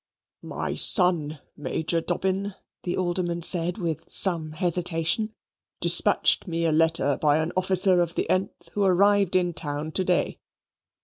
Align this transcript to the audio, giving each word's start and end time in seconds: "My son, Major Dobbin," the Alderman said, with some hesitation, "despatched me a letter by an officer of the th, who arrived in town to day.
"My 0.41 0.73
son, 0.73 1.37
Major 1.55 2.01
Dobbin," 2.01 2.55
the 2.81 2.97
Alderman 2.97 3.43
said, 3.43 3.77
with 3.77 4.11
some 4.11 4.53
hesitation, 4.53 5.35
"despatched 5.79 6.47
me 6.47 6.65
a 6.65 6.71
letter 6.71 7.19
by 7.21 7.37
an 7.37 7.51
officer 7.55 8.01
of 8.01 8.15
the 8.15 8.25
th, 8.27 8.49
who 8.71 8.83
arrived 8.83 9.35
in 9.35 9.53
town 9.53 9.91
to 9.91 10.03
day. 10.03 10.39